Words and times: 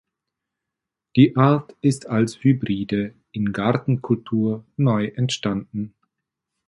Die 1.15 1.35
Art 1.35 1.77
ist 1.81 2.07
als 2.09 2.43
Hybride 2.43 3.13
in 3.33 3.53
Gartenkultur 3.53 4.65
neu 4.75 5.05
entstanden. 5.09 5.93